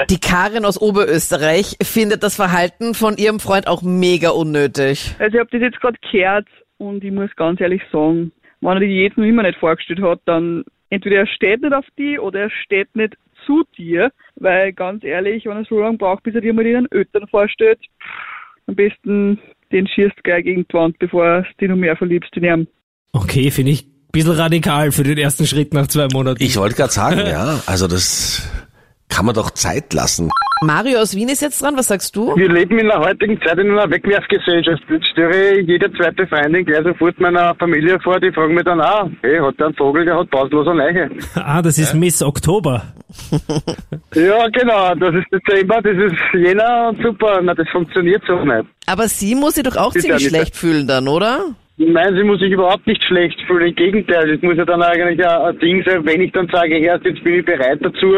Die 0.09 0.19
Karin 0.19 0.65
aus 0.65 0.81
Oberösterreich 0.81 1.77
findet 1.83 2.23
das 2.23 2.35
Verhalten 2.35 2.95
von 2.95 3.19
ihrem 3.19 3.41
Freund 3.41 3.67
auch 3.69 3.83
mega 3.83 4.31
unnötig. 4.31 5.15
Also 5.19 5.35
ich 5.35 5.41
habe 5.41 5.51
das 5.53 5.61
jetzt 5.61 5.81
gerade 5.83 5.99
gehört 6.11 6.49
und 6.79 7.05
ich 7.05 7.13
muss 7.13 7.29
ganz 7.37 7.61
ehrlich 7.61 7.83
sagen, 7.93 8.33
wenn 8.61 8.75
er 8.75 8.81
die 8.81 9.03
jetzt 9.03 9.17
noch 9.17 9.25
immer 9.25 9.43
nicht 9.43 9.59
vorgestellt 9.59 10.01
hat, 10.03 10.21
dann 10.25 10.65
entweder 10.91 11.17
er 11.17 11.27
steht 11.27 11.63
nicht 11.63 11.75
auf 11.75 11.87
die 11.97 12.19
oder 12.19 12.41
er 12.41 12.51
steht 12.51 12.95
nicht 12.95 13.17
zu 13.47 13.65
dir, 13.77 14.11
weil 14.37 14.73
ganz 14.73 15.05
ehrlich, 15.05 15.47
wenn 15.47 15.59
er 15.59 15.65
so 15.65 15.81
lange 15.81 15.99
braucht, 15.99 16.23
bis 16.23 16.35
er 16.35 16.41
dir 16.41 16.53
mal 16.53 16.65
den 16.65 16.91
Eltern 16.91 17.27
vorstellt, 17.29 17.79
am 18.67 18.75
besten 18.75 19.39
den 19.73 19.87
schießt 19.87 20.23
gleich 20.25 20.45
gegen 20.45 20.67
die 20.67 20.75
Wand, 20.75 20.99
bevor 20.99 21.43
du 21.43 21.49
dich 21.61 21.69
noch 21.69 21.77
mehr 21.77 21.97
verliebst 21.97 22.37
in 22.37 22.45
ihn. 22.45 22.69
Okay, 23.13 23.51
finde 23.51 23.73
ich 23.73 23.85
ein 23.85 24.13
bisschen 24.13 24.33
radikal 24.33 24.93
für 24.93 25.03
den 25.03 25.19
ersten 25.19 25.47
Schritt 25.47 25.75
nach 25.75 25.87
zwei 25.87 26.09
Monaten. 26.13 26.43
Ich 26.43 26.57
wollte 26.57 26.75
gerade 26.75 26.93
sagen, 26.93 27.21
ja, 27.27 27.61
also 27.67 27.87
das 27.87 28.51
kann 29.09 29.27
man 29.27 29.35
doch 29.35 29.51
Zeit 29.51 29.93
lassen. 29.95 30.31
Mario 30.61 30.99
aus 30.99 31.15
Wien 31.15 31.29
ist 31.29 31.41
jetzt 31.41 31.63
dran, 31.63 31.77
was 31.77 31.87
sagst 31.87 32.17
du? 32.17 32.35
Wir 32.37 32.49
leben 32.49 32.79
in 32.79 32.89
der 32.89 32.99
heutigen 32.99 33.41
Zeit 33.43 33.59
in 33.59 33.71
einer 33.71 33.89
Wegwerfgesellschaft. 33.89 34.83
Jetzt 34.91 35.07
störe 35.07 35.59
ich 35.61 35.69
jede 35.69 35.93
zweite 35.93 36.27
Freundin 36.27 36.65
gleich 36.65 36.83
sofort 36.83 37.19
meiner 37.21 37.55
Familie 37.55 37.99
vor, 38.01 38.19
die 38.19 38.33
fragen 38.33 38.55
mich 38.55 38.65
dann 38.65 38.81
auch, 38.81 39.09
hey, 39.23 39.39
hat 39.39 39.59
der 39.59 39.67
einen 39.67 39.77
Vogel, 39.77 40.05
der 40.05 40.19
hat 40.19 40.31
pausenlos 40.31 40.67
eine 40.67 40.79
Leiche. 40.79 41.11
Ah, 41.37 41.63
das 41.63 41.79
ist 41.79 41.95
Miss 41.95 42.23
Oktober. 42.23 42.83
Ja, 44.15 44.49
genau, 44.49 44.95
das 44.95 45.15
ist 45.15 45.27
Dezember, 45.33 45.81
das 45.83 45.97
ist 45.97 46.17
Jänner 46.35 46.89
und 46.89 47.03
super, 47.03 47.41
na, 47.43 47.55
das 47.55 47.69
funktioniert 47.71 48.23
so 48.27 48.43
nicht. 48.45 48.65
Aber 48.87 49.07
sie 49.07 49.35
muss 49.35 49.55
sich 49.55 49.65
doch 49.65 49.77
auch 49.77 49.93
Bitte, 49.93 50.07
ziemlich 50.07 50.29
schlecht 50.29 50.57
fühlen 50.57 50.87
dann, 50.87 51.09
oder? 51.09 51.45
Nein, 51.77 52.15
sie 52.17 52.25
muss 52.25 52.41
sich 52.41 52.51
überhaupt 52.51 52.87
nicht 52.87 53.03
schlecht 53.05 53.39
fühlen, 53.47 53.69
im 53.69 53.75
Gegenteil, 53.75 54.33
das 54.33 54.43
muss 54.43 54.57
ja 54.57 54.65
dann 54.65 54.83
eigentlich 54.83 55.25
ein 55.25 55.59
Ding 55.61 55.85
sein, 55.87 56.05
wenn 56.05 56.21
ich 56.21 56.33
dann 56.33 56.49
sage, 56.53 56.79
erst 56.79 57.05
jetzt 57.05 57.23
bin 57.23 57.35
ich 57.35 57.45
bereit 57.45 57.79
dazu, 57.81 58.15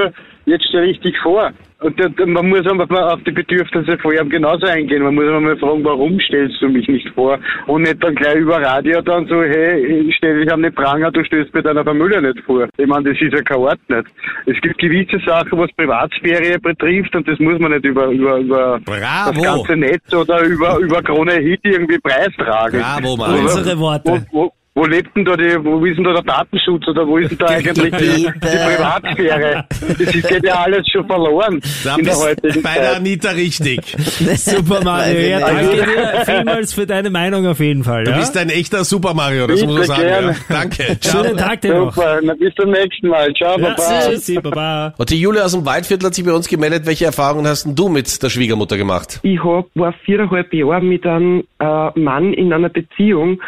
jetzt 0.47 0.69
stelle 0.69 0.87
ich 0.87 1.01
dich 1.01 1.17
vor. 1.19 1.51
Und 1.81 1.99
man 2.27 2.47
muss 2.47 2.67
einfach 2.67 2.91
mal 2.91 3.15
auf 3.15 3.23
die 3.25 3.31
Bedürfnisse 3.31 3.97
vorher 3.99 4.23
genauso 4.27 4.67
eingehen. 4.67 5.03
Man 5.03 5.15
muss 5.15 5.25
einfach 5.25 5.41
mal 5.41 5.57
fragen, 5.57 5.83
warum 5.83 6.21
stellst 6.21 6.61
du 6.61 6.69
mich 6.69 6.87
nicht 6.89 7.09
vor? 7.15 7.39
Und 7.67 7.83
nicht 7.83 8.05
dann 8.05 8.15
gleich 8.15 8.37
über 8.37 8.61
Radio 8.61 9.01
dann 9.01 9.27
so, 9.27 9.43
hey, 9.43 9.81
ich 10.07 10.15
stelle 10.17 10.41
dich 10.45 10.53
an 10.53 10.63
den 10.63 10.75
Pranger, 10.75 11.11
du 11.11 11.25
stellst 11.25 11.55
mir 11.55 11.63
deiner 11.63 11.83
Familie 11.83 12.21
nicht 12.21 12.41
vor. 12.41 12.69
Ich 12.77 12.87
meine, 12.87 13.11
das 13.11 13.23
ist 13.23 13.33
ja 13.33 13.41
kein 13.41 13.57
Ort 13.57 13.81
nicht. 13.89 14.05
Es 14.45 14.61
gibt 14.61 14.77
gewisse 14.77 15.19
Sachen, 15.25 15.59
was 15.59 15.71
Privatsphäre 15.75 16.59
betrifft 16.59 17.17
und 17.17 17.27
das 17.27 17.39
muss 17.39 17.59
man 17.59 17.73
nicht 17.73 17.87
über, 17.87 18.09
über, 18.09 18.37
über 18.37 18.79
Bravo. 18.85 19.33
das 19.33 19.43
ganze 19.43 19.77
Netz 19.77 20.15
oder 20.15 20.43
über, 20.43 20.79
über 20.81 21.03
Krone 21.03 21.33
Hit 21.33 21.61
irgendwie 21.65 21.99
preistragen. 21.99 22.81
Bravo, 22.81 23.17
Mario. 23.17 23.41
Unsere 23.41 23.79
Worte. 23.79 24.27
Wo, 24.31 24.43
wo, 24.45 24.53
wo 24.81 24.87
lebt 24.87 25.15
denn 25.15 25.25
da 25.27 25.37
die, 25.37 25.63
wo 25.63 25.85
ist 25.85 25.97
denn 25.99 26.05
da 26.05 26.15
der 26.15 26.23
Datenschutz 26.23 26.89
oder 26.89 27.07
wo 27.07 27.19
ist 27.19 27.31
denn 27.33 27.39
da 27.39 27.47
eigentlich 27.47 27.75
die, 27.91 27.91
die. 28.23 28.31
Privatsphäre? 28.41 29.65
Das 29.69 29.91
ist, 30.01 30.29
geht 30.29 30.45
ja 30.47 30.55
alles 30.63 30.89
schon 30.91 31.07
verloren 31.07 31.61
Da 31.85 31.97
in 31.97 32.05
der 32.05 32.17
heutigen 32.17 32.63
bei 32.63 32.75
der. 32.75 32.97
Anita 32.97 33.31
richtig. 33.31 33.81
Super 34.37 34.83
Mario. 34.83 35.19
Ich 35.19 35.29
Ja, 35.31 35.41
danke 35.41 35.77
dir 35.77 36.25
vielmals 36.25 36.73
für 36.73 36.87
deine 36.87 37.11
Meinung 37.11 37.47
auf 37.47 37.61
jeden 37.61 37.85
Fall. 37.85 38.05
Du 38.05 38.11
Ja? 38.13 38.17
bist 38.19 38.37
ein 38.39 38.49
echter 38.49 38.85
Super 38.85 39.13
Mario, 39.15 39.47
das 39.47 39.61
Bitte, 39.61 39.67
muss 39.73 39.87
man 39.89 39.99
sagen. 39.99 40.09
Ja. 40.09 40.35
Danke. 40.49 40.99
Ciao. 41.01 41.23
Schönen 41.25 41.37
Tag 41.37 41.61
dir 41.61 41.75
noch. 41.75 41.95
Super, 41.95 42.21
na, 42.23 42.35
bis 42.35 42.55
zum 42.55 42.71
nächsten 42.71 43.09
Mal. 43.09 43.33
Ciao, 43.35 43.59
Ja, 43.59 43.69
Baba. 43.71 44.01
tschüssi, 44.09 44.41
baba. 44.41 44.95
Und 44.97 45.11
die 45.11 45.21
Julia 45.21 45.45
aus 45.45 45.53
dem 45.53 45.67
Waldviertel 45.67 46.07
hat 46.07 46.15
sich 46.15 46.25
bei 46.25 46.33
uns 46.33 46.49
gemeldet. 46.49 46.87
Welche 46.87 47.05
Erfahrungen 47.05 47.47
hast 47.47 47.65
denn 47.65 47.75
du 47.75 47.89
mit 47.89 48.23
der 48.23 48.31
Schwiegermutter 48.31 48.77
gemacht? 48.77 49.21
Ich 49.23 49.43
hab, 49.45 49.67
war 49.75 49.93
viereinhalb 50.05 50.53
Jahre 50.55 50.81
mit 50.83 51.05
einem 51.07 51.45
äh, 51.59 51.99
Mann 52.01 52.33
in 52.33 52.53
einer 52.53 52.69
Beziehung 52.71 53.41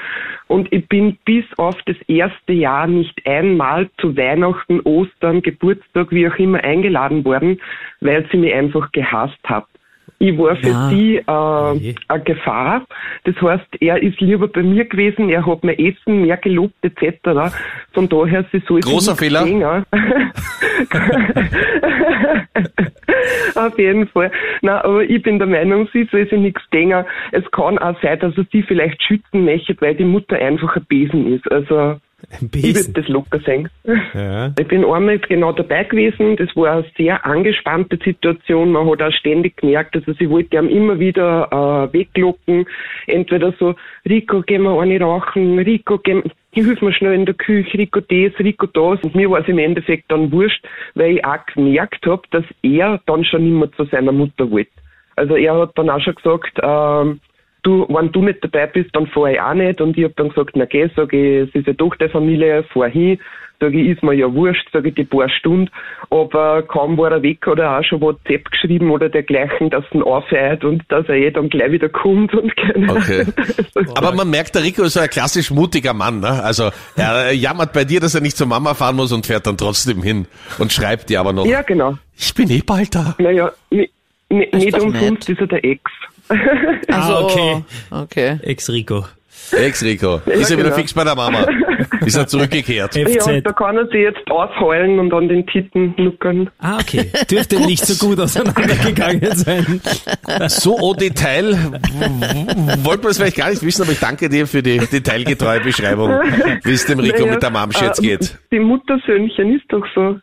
und 0.49 0.73
ich 0.73 0.87
bin 0.89 1.17
bis 1.25 1.45
auf 1.57 1.77
das 1.87 1.97
erste 2.09 2.53
Jahr 2.53 2.87
nicht 2.87 3.27
einmal 3.27 3.89
zu 3.99 4.17
Weihnachten, 4.17 4.81
Ostern, 4.81 5.43
Geburtstag, 5.43 6.11
wie 6.11 6.29
auch 6.29 6.37
immer 6.37 6.63
eingeladen 6.63 7.25
worden, 7.25 7.61
weil 8.01 8.27
sie 8.31 8.39
mich 8.39 8.53
einfach 8.53 8.93
gehasst 8.93 9.39
hat. 9.45 9.67
Ich 10.23 10.39
war 10.39 10.55
für 10.55 10.69
Ja. 10.69 10.89
sie 10.89 11.17
äh, 11.17 11.95
eine 12.07 12.23
Gefahr. 12.23 12.87
Das 13.25 13.35
heißt, 13.43 13.67
er 13.81 14.01
ist 14.01 14.21
lieber 14.21 14.47
bei 14.47 14.63
mir 14.63 14.85
gewesen, 14.85 15.29
er 15.29 15.45
hat 15.45 15.65
mein 15.65 15.77
Essen 15.77 16.23
mehr 16.23 16.37
gelobt 16.37 16.77
etc. 16.83 17.53
Von 17.93 18.09
daher, 18.09 18.45
sie 18.53 18.63
soll 18.69 18.79
Großer 18.83 19.17
Fehler. 19.17 19.43
Auf 23.57 23.77
jeden 23.79 24.07
Fall. 24.09 24.31
Na, 24.61 24.85
aber 24.85 25.03
ich 25.03 25.21
bin 25.25 25.41
der 25.41 25.49
Meinung, 25.49 25.89
sie 25.93 26.09
soll 26.13 26.29
sich 26.29 26.39
nichts 26.39 26.63
denken. 26.73 27.05
Es 27.33 27.43
kann 27.51 27.79
auch 27.79 28.01
sein, 28.01 28.21
dass 28.21 28.37
er 28.39 28.47
sie 28.53 28.63
vielleicht 28.63 29.03
schützen 29.03 29.45
möchte, 29.45 29.75
weil 29.81 29.97
die 29.97 30.05
Mutter 30.05 30.37
einfach 30.37 30.77
ein 30.77 30.85
Besen 30.85 31.35
ist. 31.35 31.51
Also, 31.51 31.97
ich 32.55 32.75
würde 32.75 32.93
das 32.93 33.09
locker 33.09 33.41
sehen. 33.41 33.69
Ja. 34.15 34.53
Ich 34.59 34.69
bin 34.69 34.85
einmal 34.85 35.19
genau 35.19 35.53
dabei 35.53 35.85
gewesen. 35.85 36.37
Das 36.37 36.55
war 36.57 36.73
eine 36.73 36.85
sehr 36.97 37.25
angespannte 37.25 37.99
Situation. 38.03 38.73
Man 38.73 38.89
hat 38.89 39.03
auch 39.03 39.13
ständig 39.13 39.57
gemerkt, 39.57 39.95
also 39.97 40.13
sie 40.13 40.29
wollte 40.29 40.57
ihm 40.57 40.69
immer 40.69 40.99
wieder 40.99 41.49
äh, 41.51 41.93
weglocken. 41.93 42.67
Entweder 43.07 43.53
so, 43.59 43.75
Rico, 44.09 44.43
gehen 44.43 44.63
wir 44.63 44.81
eine 44.81 45.01
rauchen, 45.01 45.59
Rico, 45.59 45.99
gehen, 45.99 46.23
hilf 46.53 46.81
mir 46.83 46.93
schnell 46.93 47.15
in 47.15 47.27
der 47.27 47.35
Küche, 47.35 47.79
Rico 47.79 48.01
das, 48.01 48.39
Rico 48.39 48.67
das. 48.67 49.03
Und 49.03 49.15
mir 49.15 49.31
war 49.31 49.41
es 49.41 49.49
im 49.49 49.59
Endeffekt 49.59 50.11
dann 50.11 50.31
wurscht, 50.33 50.65
weil 50.95 51.17
ich 51.17 51.25
auch 51.25 51.45
gemerkt 51.55 52.07
habe, 52.07 52.23
dass 52.31 52.45
er 52.63 53.01
dann 53.07 53.25
schon 53.25 53.47
immer 53.47 53.71
zu 53.73 53.85
seiner 53.85 54.13
Mutter 54.13 54.51
wollte. 54.51 54.71
Also 55.17 55.37
er 55.37 55.55
hat 55.57 55.73
dann 55.77 55.91
auch 55.91 56.01
schon 56.01 56.15
gesagt, 56.15 56.59
ähm, 56.63 57.21
du, 57.63 57.87
wenn 57.89 58.13
du 58.13 58.23
nicht 58.23 58.43
dabei 58.43 58.67
bist, 58.67 58.91
dann 58.95 59.07
fahr 59.07 59.31
ich 59.31 59.41
auch 59.41 59.55
nicht. 59.55 59.81
Und 59.81 59.97
ich 59.97 60.05
hab 60.05 60.17
dann 60.17 60.29
gesagt, 60.31 60.51
na 60.55 60.65
geh, 60.65 60.89
sag 60.97 61.13
ich, 61.13 61.49
es 61.49 61.55
ist 61.55 61.67
ja 61.67 61.73
doch 61.73 61.95
der 61.97 62.11
Familie, 62.11 62.65
fahr 62.73 62.89
hin. 62.89 63.19
Sag 63.61 63.75
ich, 63.75 63.87
ist 63.91 64.03
mir 64.03 64.13
ja 64.15 64.33
wurscht, 64.35 64.67
sag 64.73 64.85
ich, 64.87 64.95
die 64.97 65.05
paar 65.05 65.29
Stunden. 65.29 65.71
Aber 66.11 66.63
kaum 66.63 66.99
war 66.99 67.13
er 67.13 67.23
weg, 67.23 67.47
hat 67.47 67.61
er 67.61 67.79
auch 67.79 67.85
schon 67.85 68.01
WhatsApp 68.01 68.51
geschrieben 68.51 68.91
oder 68.91 69.09
dergleichen, 69.09 69.71
dass 69.71 69.85
er 69.93 69.95
ihn 69.95 70.03
aufhört 70.03 70.65
und 70.65 70.83
dass 70.89 71.09
er 71.09 71.15
eh 71.15 71.31
dann 71.31 71.49
gleich 71.49 71.71
wieder 71.71 71.89
kommt 71.89 72.35
und 72.35 72.57
keine 72.57 72.91
Okay. 72.93 73.25
Aber 73.95 74.13
man 74.13 74.29
merkt, 74.31 74.57
der 74.57 74.65
Rico 74.65 74.83
ist 74.83 74.95
so 74.95 75.01
ein 75.01 75.09
klassisch 75.09 75.53
mutiger 75.53 75.93
Mann. 75.95 76.19
Ne? 76.19 76.43
Also 76.43 76.71
er 76.97 77.33
jammert 77.33 77.73
bei 77.73 77.85
dir, 77.85 78.01
dass 78.01 78.17
er 78.17 78.21
nicht 78.21 78.37
zur 78.37 78.49
Mama 78.49 78.75
fahren 78.75 78.97
muss 78.97 79.13
und 79.13 79.27
fährt 79.27 79.47
dann 79.47 79.57
trotzdem 79.57 80.03
hin 80.03 80.27
und 80.59 80.73
schreibt 80.73 81.09
dir 81.09 81.21
aber 81.21 81.33
noch, 81.33 81.47
Ja, 81.47 81.63
genau. 81.63 81.97
ich 82.17 82.35
bin 82.35 82.51
eh 82.51 82.63
bald 82.67 82.93
da. 82.97 83.15
Naja, 83.19 83.53
ni- 83.71 83.89
ni- 84.29 84.49
nicht 84.53 84.77
umsonst 84.81 85.29
ist 85.31 85.41
er 85.41 85.47
der 85.47 85.65
Ex. 85.65 85.83
Also, 86.89 87.13
Ah, 87.15 87.21
okay. 87.25 87.65
Okay. 87.91 88.39
Ex-Rico. 88.43 89.05
Ex-Rico. 89.53 90.17
Ist 90.27 90.51
er 90.51 90.57
wieder 90.59 90.65
genau. 90.69 90.77
fix 90.77 90.95
bei 90.95 91.05
der 91.05 91.15
Mama. 91.15 91.47
Ist 92.05 92.17
er 92.17 92.27
zurückgekehrt. 92.27 92.97
Ja, 92.97 93.07
FZ. 93.07 93.45
da 93.45 93.53
kann 93.53 93.77
er 93.77 93.87
sich 93.87 94.01
jetzt 94.01 94.29
ausheulen 94.31 94.99
und 94.99 95.13
an 95.13 95.29
den 95.29 95.47
Titten 95.47 95.95
nuckern. 95.99 96.51
Ah, 96.59 96.79
okay. 96.81 97.11
Dürfte 97.31 97.61
nicht 97.67 97.85
so 97.87 98.07
gut 98.07 98.19
auseinandergegangen 98.19 99.35
sein. 99.37 99.81
So 100.49 100.79
au 100.79 100.95
Detail 100.95 101.53
w- 101.53 101.79
w- 101.79 102.85
wollten 102.85 103.03
wir 103.05 103.11
es 103.11 103.19
vielleicht 103.19 103.37
gar 103.37 103.51
nicht 103.51 103.63
wissen, 103.63 103.83
aber 103.83 103.93
ich 103.93 104.01
danke 104.01 104.29
dir 104.29 104.47
für 104.47 104.63
die 104.63 104.79
detailgetreue 104.79 105.61
Beschreibung, 105.61 106.11
wie 106.65 106.73
es 106.73 106.87
dem 106.87 106.99
Rico 107.01 107.21
Naja, 107.21 107.33
mit 107.33 107.43
der 107.43 107.51
Mamsch 107.51 107.81
jetzt 107.81 107.99
ähm, 108.01 108.05
geht. 108.07 108.39
Die 108.51 108.59
Muttersöhnchen 108.61 109.55
ist 109.57 109.65
doch 109.69 109.85
so. 109.95 110.17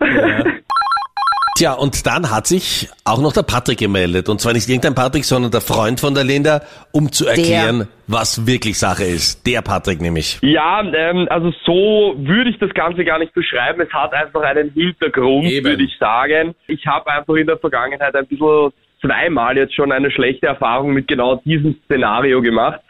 Tja, 1.57 1.73
und 1.73 2.05
dann 2.05 2.31
hat 2.31 2.47
sich 2.47 2.87
auch 3.03 3.21
noch 3.21 3.33
der 3.33 3.43
Patrick 3.43 3.79
gemeldet. 3.79 4.29
Und 4.29 4.39
zwar 4.39 4.53
nicht 4.53 4.69
irgendein 4.69 4.95
Patrick, 4.95 5.25
sondern 5.25 5.51
der 5.51 5.61
Freund 5.61 5.99
von 5.99 6.13
der 6.13 6.23
Linda, 6.23 6.61
um 6.91 7.11
zu 7.11 7.27
erklären, 7.27 7.87
was 8.07 8.47
wirklich 8.47 8.79
Sache 8.79 9.03
ist. 9.03 9.45
Der 9.45 9.61
Patrick 9.61 10.01
nämlich. 10.01 10.39
Ja, 10.41 10.81
ähm, 10.81 11.27
also 11.29 11.51
so 11.65 12.15
würde 12.17 12.49
ich 12.49 12.59
das 12.59 12.73
Ganze 12.73 13.03
gar 13.03 13.19
nicht 13.19 13.33
beschreiben. 13.33 13.81
Es 13.81 13.91
hat 13.93 14.13
einfach 14.13 14.41
einen 14.41 14.71
Hintergrund, 14.71 15.45
Eben. 15.47 15.65
würde 15.65 15.83
ich 15.83 15.97
sagen. 15.99 16.55
Ich 16.67 16.85
habe 16.87 17.11
einfach 17.11 17.35
in 17.35 17.47
der 17.47 17.57
Vergangenheit 17.57 18.15
ein 18.15 18.27
bisschen 18.27 18.71
zweimal 19.01 19.57
jetzt 19.57 19.75
schon 19.75 19.91
eine 19.91 20.11
schlechte 20.11 20.47
Erfahrung 20.47 20.93
mit 20.93 21.07
genau 21.07 21.35
diesem 21.35 21.75
Szenario 21.85 22.41
gemacht. 22.41 22.81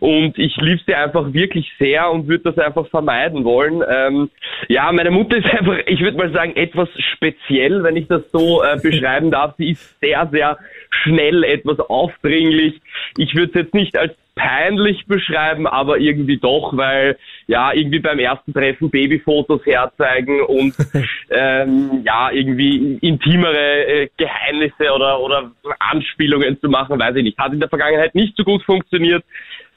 Und 0.00 0.38
ich 0.38 0.56
liebe 0.56 0.80
sie 0.86 0.94
einfach 0.94 1.32
wirklich 1.32 1.70
sehr 1.78 2.10
und 2.10 2.28
würde 2.28 2.52
das 2.52 2.58
einfach 2.58 2.86
vermeiden 2.88 3.44
wollen. 3.44 3.82
Ähm, 3.88 4.30
ja, 4.68 4.90
meine 4.92 5.10
Mutter 5.10 5.36
ist 5.36 5.46
einfach, 5.58 5.78
ich 5.86 6.00
würde 6.00 6.16
mal 6.16 6.32
sagen, 6.32 6.56
etwas 6.56 6.88
speziell, 7.14 7.82
wenn 7.82 7.96
ich 7.96 8.08
das 8.08 8.22
so 8.32 8.62
äh, 8.62 8.78
beschreiben 8.80 9.30
darf. 9.30 9.54
Sie 9.58 9.70
ist 9.70 10.00
sehr, 10.00 10.28
sehr 10.30 10.58
schnell, 11.02 11.44
etwas 11.44 11.78
aufdringlich. 11.80 12.80
Ich 13.16 13.34
würde 13.34 13.48
es 13.48 13.54
jetzt 13.54 13.74
nicht 13.74 13.96
als 13.96 14.14
peinlich 14.34 15.06
beschreiben, 15.06 15.66
aber 15.66 15.98
irgendwie 15.98 16.38
doch, 16.38 16.76
weil 16.76 17.16
ja 17.46 17.72
irgendwie 17.72 18.00
beim 18.00 18.18
ersten 18.18 18.52
Treffen 18.52 18.90
Babyfotos 18.90 19.64
herzeigen 19.64 20.42
und 20.42 20.74
ähm, 21.30 22.02
ja 22.04 22.30
irgendwie 22.30 22.98
intimere 23.00 23.86
äh, 23.86 24.08
Geheimnisse 24.16 24.92
oder 24.92 25.20
oder 25.20 25.52
Anspielungen 25.78 26.60
zu 26.60 26.68
machen, 26.68 26.98
weiß 26.98 27.16
ich 27.16 27.22
nicht. 27.22 27.38
Hat 27.38 27.52
in 27.52 27.60
der 27.60 27.68
Vergangenheit 27.68 28.14
nicht 28.14 28.36
so 28.36 28.44
gut 28.44 28.62
funktioniert. 28.64 29.24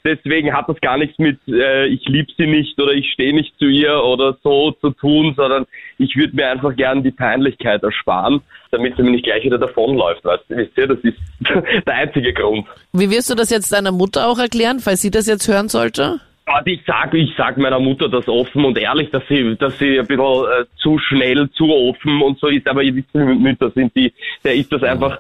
Deswegen 0.07 0.53
hat 0.53 0.69
das 0.69 0.79
gar 0.79 0.97
nichts 0.97 1.19
mit 1.19 1.37
äh, 1.49 1.87
ich 1.87 2.07
liebe 2.07 2.31
sie 2.37 2.47
nicht 2.47 2.79
oder 2.79 2.93
ich 2.93 3.11
stehe 3.11 3.33
nicht 3.33 3.59
zu 3.59 3.65
ihr 3.65 4.01
oder 4.01 4.37
so 4.41 4.71
zu 4.71 4.91
tun, 4.91 5.33
sondern 5.35 5.65
ich 5.97 6.15
würde 6.15 6.33
mir 6.33 6.47
einfach 6.49 6.73
gern 6.77 7.03
die 7.03 7.11
Peinlichkeit 7.11 7.83
ersparen, 7.83 8.39
damit 8.71 8.95
sie 8.95 9.03
mir 9.03 9.11
nicht 9.11 9.25
gleich 9.25 9.43
wieder 9.43 9.57
davonläuft. 9.57 10.23
Weißt 10.23 10.45
du, 10.47 10.55
wisst 10.55 10.77
ihr, 10.77 10.87
das 10.87 10.99
ist 10.99 11.17
der 11.85 11.93
einzige 11.93 12.31
Grund. 12.31 12.65
Wie 12.93 13.11
wirst 13.11 13.29
du 13.29 13.35
das 13.35 13.49
jetzt 13.49 13.73
deiner 13.73 13.91
Mutter 13.91 14.29
auch 14.29 14.39
erklären, 14.39 14.79
falls 14.79 15.01
sie 15.01 15.11
das 15.11 15.27
jetzt 15.27 15.49
hören 15.49 15.67
sollte? 15.67 16.21
Ich 16.63 16.79
sag, 16.87 17.13
ich 17.13 17.33
sag 17.37 17.57
meiner 17.57 17.79
Mutter 17.79 18.07
das 18.07 18.29
offen 18.29 18.63
und 18.63 18.77
ehrlich, 18.77 19.09
dass 19.11 19.23
sie, 19.27 19.57
dass 19.57 19.77
sie 19.77 19.99
ein 19.99 20.07
bisschen 20.07 20.45
äh, 20.45 20.63
zu 20.77 20.97
schnell, 20.99 21.49
zu 21.49 21.69
offen 21.69 22.21
und 22.21 22.39
so 22.39 22.47
ist, 22.47 22.65
aber 22.69 22.81
ihr 22.81 22.95
wisst, 22.95 23.13
Mütter 23.13 23.69
sind 23.71 23.93
die, 23.93 24.13
der 24.45 24.55
ist 24.55 24.71
das 24.71 24.81
einfach 24.83 25.19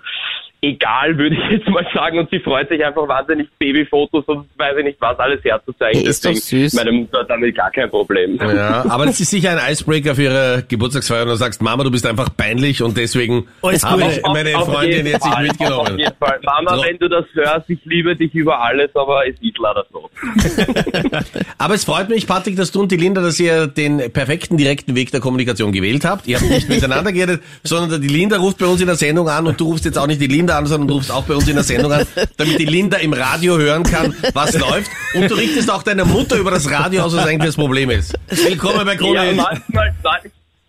egal, 0.61 1.17
würde 1.17 1.35
ich 1.35 1.51
jetzt 1.51 1.67
mal 1.69 1.85
sagen. 1.93 2.19
Und 2.19 2.29
sie 2.29 2.39
freut 2.39 2.69
sich 2.69 2.83
einfach 2.83 3.07
wahnsinnig, 3.07 3.47
Babyfotos 3.59 4.25
und 4.25 4.47
weiß 4.57 4.75
ich 4.79 4.83
nicht 4.85 4.97
was 5.01 5.17
alles 5.19 5.43
herzuzeigen. 5.43 6.03
Ist 6.05 6.25
doch 6.25 6.31
Deswegen, 6.31 6.63
süß. 6.69 6.73
meine 6.73 6.91
Mutter 6.91 7.19
hat 7.19 7.29
damit 7.29 7.55
gar 7.55 7.71
kein 7.71 7.89
Problem. 7.89 8.37
Ja, 8.41 8.85
aber 8.89 9.05
das 9.05 9.19
ist 9.19 9.29
sicher 9.29 9.51
ein 9.51 9.71
Icebreaker 9.71 10.15
für 10.15 10.23
ihre 10.23 10.63
Geburtstagsfeier 10.67 11.23
und 11.23 11.29
du 11.29 11.35
sagst, 11.35 11.61
Mama, 11.61 11.83
du 11.83 11.91
bist 11.91 12.05
einfach 12.05 12.29
peinlich 12.35 12.81
und 12.81 12.97
deswegen 12.97 13.47
Alles 13.61 13.83
habe 13.83 14.01
ich 14.03 14.21
meine 14.23 14.57
Auf 14.57 14.65
Freundin 14.65 14.91
jeden 14.91 15.07
jetzt 15.07 15.25
nicht 15.25 15.39
mitgenommen. 15.41 15.93
Auf 15.93 15.97
jeden 15.99 16.15
Fall. 16.19 16.39
Mama, 16.43 16.75
So. 16.77 16.83
wenn 16.83 16.97
du 16.97 17.07
das 17.09 17.25
hörst, 17.33 17.69
ich 17.69 17.79
liebe 17.85 18.15
dich 18.15 18.33
über 18.33 18.59
alles, 18.61 18.89
aber 18.95 19.27
es 19.27 19.35
ist 19.41 19.57
leider 19.59 19.85
so. 19.91 20.09
Aber 21.57 21.73
es 21.73 21.85
freut 21.85 22.09
mich, 22.09 22.27
Patrick, 22.27 22.55
dass 22.55 22.71
du 22.71 22.81
und 22.81 22.91
die 22.91 22.97
Linda, 22.97 23.21
dass 23.21 23.39
ihr 23.39 23.67
den 23.67 24.11
perfekten 24.11 24.57
direkten 24.57 24.95
Weg 24.95 25.11
der 25.11 25.19
Kommunikation 25.19 25.71
gewählt 25.71 26.05
habt. 26.05 26.27
Ihr 26.27 26.37
habt 26.39 26.49
nicht 26.49 26.69
miteinander 26.69 27.11
geredet, 27.11 27.41
sondern 27.63 28.01
die 28.01 28.07
Linda 28.07 28.37
ruft 28.37 28.57
bei 28.59 28.65
uns 28.65 28.79
in 28.81 28.87
der 28.87 28.95
Sendung 28.95 29.27
an 29.29 29.47
und 29.47 29.59
du 29.59 29.65
rufst 29.65 29.85
jetzt 29.85 29.97
auch 29.97 30.07
nicht 30.07 30.21
die 30.21 30.27
Linda 30.27 30.46
an, 30.55 30.65
sondern 30.65 30.87
du 30.87 30.93
rufst 30.95 31.11
auch 31.11 31.23
bei 31.23 31.35
uns 31.35 31.47
in 31.47 31.55
der 31.55 31.63
Sendung 31.63 31.91
an, 31.91 32.05
damit 32.37 32.59
die 32.59 32.65
Linda 32.65 32.97
im 32.97 33.13
Radio 33.13 33.57
hören 33.57 33.83
kann, 33.83 34.15
was 34.33 34.57
läuft. 34.57 34.89
Und 35.13 35.29
du 35.29 35.35
richtest 35.35 35.69
auch 35.69 35.83
deiner 35.83 36.05
Mutter 36.05 36.37
über 36.37 36.51
das 36.51 36.69
Radio 36.69 37.03
aus, 37.03 37.15
was 37.15 37.25
eigentlich 37.25 37.47
das 37.49 37.55
Problem 37.55 37.89
ist. 37.89 38.13
Willkommen 38.29 38.85
bei 38.85 38.95
Krone 38.95 39.15
Ja, 39.15 39.21
Hit. 39.23 39.35
manchmal, 39.37 39.95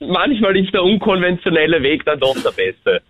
manchmal 0.01 0.57
ist 0.57 0.73
der 0.73 0.83
unkonventionelle 0.83 1.83
Weg 1.83 2.05
dann 2.05 2.21
doch 2.21 2.37
der 2.43 2.51
beste. 2.51 3.03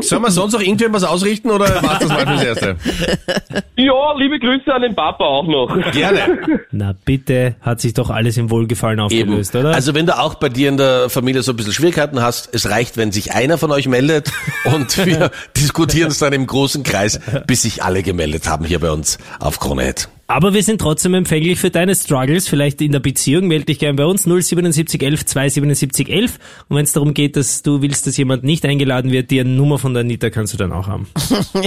Sollen 0.00 0.22
wir 0.22 0.30
sonst 0.30 0.52
noch 0.52 0.60
irgendwem 0.60 0.92
was 0.92 1.04
ausrichten 1.04 1.50
oder 1.50 1.82
war's 1.82 2.00
das 2.00 2.08
mal 2.08 2.26
fürs 2.26 2.44
Erste? 2.44 2.76
Ja, 3.76 4.12
liebe 4.16 4.38
Grüße 4.38 4.72
an 4.72 4.82
den 4.82 4.94
Papa 4.94 5.24
auch 5.24 5.46
noch. 5.46 5.92
Gerne. 5.92 6.38
Na 6.70 6.94
bitte, 7.04 7.56
hat 7.60 7.80
sich 7.80 7.94
doch 7.94 8.10
alles 8.10 8.36
im 8.36 8.50
Wohlgefallen 8.50 9.00
aufgelöst, 9.00 9.54
oder? 9.54 9.70
Also 9.70 9.94
wenn 9.94 10.06
du 10.06 10.18
auch 10.18 10.34
bei 10.34 10.48
dir 10.48 10.68
in 10.68 10.76
der 10.76 11.08
Familie 11.08 11.42
so 11.42 11.52
ein 11.52 11.56
bisschen 11.56 11.72
Schwierigkeiten 11.72 12.20
hast, 12.22 12.54
es 12.54 12.70
reicht, 12.70 12.96
wenn 12.96 13.12
sich 13.12 13.32
einer 13.32 13.58
von 13.58 13.70
euch 13.70 13.88
meldet 13.88 14.32
und 14.74 15.04
wir 15.04 15.30
diskutieren 15.56 16.08
es 16.08 16.18
dann 16.18 16.32
im 16.32 16.46
großen 16.46 16.82
Kreis, 16.82 17.20
bis 17.46 17.62
sich 17.62 17.82
alle 17.82 18.02
gemeldet 18.02 18.48
haben 18.48 18.64
hier 18.64 18.80
bei 18.80 18.90
uns 18.90 19.18
auf 19.40 19.60
Kronet. 19.60 20.08
Aber 20.28 20.54
wir 20.54 20.62
sind 20.64 20.80
trotzdem 20.80 21.14
empfänglich 21.14 21.58
für 21.60 21.70
deine 21.70 21.94
Struggles, 21.94 22.48
vielleicht 22.48 22.80
in 22.80 22.90
der 22.90 22.98
Beziehung. 22.98 23.46
Melde 23.46 23.66
dich 23.66 23.78
gerne 23.78 23.94
bei 23.94 24.04
uns 24.04 24.24
07711 24.24 25.24
27711. 25.24 26.38
Und 26.68 26.76
wenn 26.76 26.84
es 26.84 26.92
darum 26.92 27.14
geht, 27.14 27.36
dass 27.36 27.62
du 27.62 27.80
willst, 27.80 28.08
dass 28.08 28.16
jemand 28.16 28.42
nicht 28.42 28.64
eingeladen 28.64 29.12
wird, 29.12 29.30
die 29.30 29.44
Nummer 29.44 29.78
von 29.78 29.94
der 29.94 30.00
Anita 30.00 30.30
kannst 30.30 30.52
du 30.52 30.56
dann 30.56 30.72
auch 30.72 30.88
haben. 30.88 31.06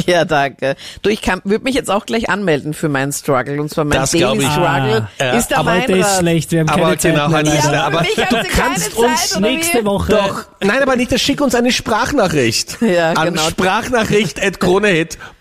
Ja, 0.05 0.25
danke. 0.25 0.75
Du, 1.01 1.09
ich 1.09 1.21
kann, 1.21 1.41
würde 1.43 1.63
mich 1.63 1.75
jetzt 1.75 1.89
auch 1.89 2.05
gleich 2.05 2.29
anmelden 2.29 2.73
für 2.73 2.89
meinen 2.89 3.11
Struggle. 3.11 3.61
Und 3.61 3.69
zwar 3.69 3.85
mein 3.85 3.99
Das 3.99 4.11
Daily 4.11 4.39
ich. 4.39 4.51
Struggle 4.51 5.07
Ah, 5.19 5.31
ist 5.31 5.49
der 5.49 5.57
aber 5.59 5.73
heute 5.73 5.93
ist 5.93 6.19
schlecht, 6.19 6.51
wir 6.51 6.61
haben 6.61 6.69
Aber 6.69 6.81
keine 6.83 6.97
Zeit 6.97 7.13
genau, 7.13 7.29
mehr. 7.29 7.37
Anita, 7.39 7.73
Ja, 7.73 7.83
aber 7.85 8.03
du 8.03 8.49
kannst 8.49 8.97
uns 8.97 9.29
Zeit, 9.29 9.41
Nächste? 9.41 9.85
Woche. 9.85 10.11
Doch, 10.11 10.45
nein, 10.61 10.81
aber 10.81 10.95
nicht, 10.95 11.17
schick 11.19 11.41
uns 11.41 11.55
eine 11.55 11.71
Sprachnachricht. 11.71 12.77
Ja, 12.89 13.11
An 13.11 13.33
genau. 13.33 13.41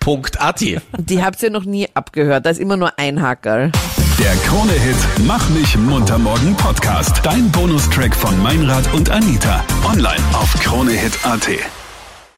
sprachnachricht.kronehit.at. 0.08 0.82
Die 0.98 1.22
habt 1.22 1.42
ihr 1.42 1.50
noch 1.50 1.64
nie 1.64 1.88
abgehört. 1.94 2.46
Da 2.46 2.50
ist 2.50 2.60
immer 2.60 2.76
nur 2.76 2.98
ein 2.98 3.20
Hackerl. 3.20 3.70
Der 4.18 4.34
Krone-Hit 4.46 5.26
Mach 5.26 5.48
mich 5.50 5.76
munter 5.76 6.18
morgen 6.18 6.56
Podcast. 6.56 7.20
Dein 7.22 7.50
Bonustrack 7.50 8.14
von 8.14 8.40
Meinrad 8.42 8.92
und 8.94 9.10
Anita. 9.10 9.64
Online 9.84 10.22
auf 10.32 10.52
kronehit.at. 10.54 11.77